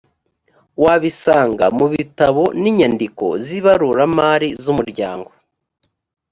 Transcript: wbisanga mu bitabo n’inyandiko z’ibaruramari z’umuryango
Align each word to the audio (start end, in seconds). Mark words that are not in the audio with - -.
wbisanga 0.83 1.65
mu 1.77 1.85
bitabo 1.93 2.43
n’inyandiko 2.61 3.25
z’ibaruramari 3.43 4.49
z’umuryango 4.63 5.29